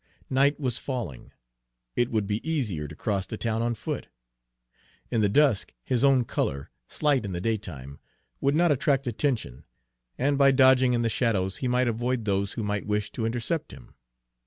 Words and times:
Night 0.31 0.59
was 0.59 0.79
falling. 0.79 1.31
It 1.95 2.09
would 2.09 2.25
be 2.25 2.43
easier 2.49 2.87
to 2.87 2.95
cross 2.95 3.27
the 3.27 3.37
town 3.37 3.61
on 3.61 3.75
foot. 3.75 4.07
In 5.11 5.21
the 5.21 5.29
dusk 5.29 5.75
his 5.83 6.03
own 6.03 6.25
color, 6.25 6.71
slight 6.87 7.23
in 7.23 7.33
the 7.33 7.39
daytime, 7.39 7.99
would 8.39 8.55
not 8.55 8.71
attract 8.71 9.05
attention, 9.05 9.63
and 10.17 10.39
by 10.39 10.49
dodging 10.49 10.93
in 10.93 11.03
the 11.03 11.07
shadows 11.07 11.57
he 11.57 11.67
might 11.67 11.87
avoid 11.87 12.25
those 12.25 12.53
who 12.53 12.63
might 12.63 12.87
wish 12.87 13.11
to 13.11 13.27
intercept 13.27 13.71
him. 13.71 13.93